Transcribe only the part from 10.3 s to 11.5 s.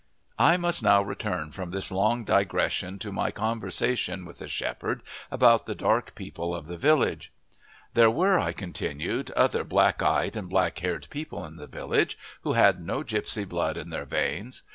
and black haired people